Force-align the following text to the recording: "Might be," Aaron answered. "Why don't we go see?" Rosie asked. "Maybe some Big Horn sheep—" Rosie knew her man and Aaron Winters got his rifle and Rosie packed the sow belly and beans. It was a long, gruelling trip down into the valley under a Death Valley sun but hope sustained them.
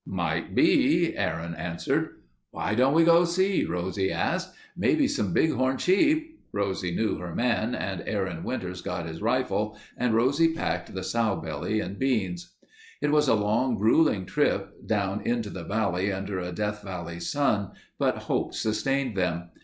"Might 0.07 0.55
be," 0.55 1.15
Aaron 1.15 1.53
answered. 1.53 2.23
"Why 2.49 2.73
don't 2.73 2.95
we 2.95 3.03
go 3.03 3.23
see?" 3.23 3.65
Rosie 3.65 4.11
asked. 4.11 4.49
"Maybe 4.75 5.07
some 5.07 5.31
Big 5.31 5.51
Horn 5.51 5.77
sheep—" 5.77 6.39
Rosie 6.51 6.89
knew 6.95 7.19
her 7.19 7.35
man 7.35 7.75
and 7.75 8.01
Aaron 8.07 8.43
Winters 8.43 8.81
got 8.81 9.05
his 9.05 9.21
rifle 9.21 9.77
and 9.95 10.15
Rosie 10.15 10.55
packed 10.55 10.95
the 10.95 11.03
sow 11.03 11.35
belly 11.35 11.79
and 11.81 11.99
beans. 11.99 12.55
It 12.99 13.11
was 13.11 13.27
a 13.27 13.35
long, 13.35 13.77
gruelling 13.77 14.25
trip 14.25 14.71
down 14.87 15.21
into 15.21 15.51
the 15.51 15.65
valley 15.65 16.11
under 16.11 16.39
a 16.39 16.51
Death 16.51 16.81
Valley 16.81 17.19
sun 17.19 17.69
but 17.99 18.23
hope 18.23 18.55
sustained 18.55 19.15
them. 19.15 19.51